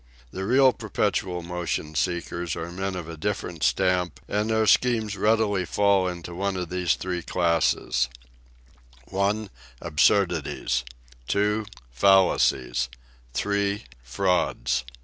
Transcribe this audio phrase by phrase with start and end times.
[0.31, 5.63] The real perpetual motion seekers are men of a different stamp, and their schemes readily
[5.63, 8.09] fall into one of these three classes:
[9.15, 9.47] i.
[9.79, 10.85] ABSURDITIES,
[11.27, 11.67] 2.
[11.91, 12.89] FAL LACIES,
[13.35, 13.83] 3.
[14.01, 14.85] FRAUDS.